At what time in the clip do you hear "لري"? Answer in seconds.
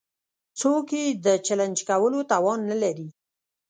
2.83-3.07